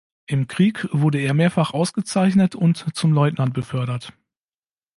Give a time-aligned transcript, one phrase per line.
[0.25, 4.13] Im Krieg wurde er mehrfach ausgezeichnet und zum Leutnant befördert.